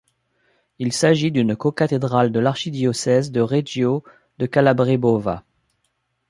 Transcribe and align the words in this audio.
Il 0.79 0.93
s'agit 0.93 1.31
d'une 1.31 1.55
cocathédrale 1.55 2.31
de 2.31 2.39
l'archidiocèse 2.39 3.31
de 3.31 3.39
Reggio 3.39 4.03
de 4.39 4.47
Calabre-Bova. 4.47 5.43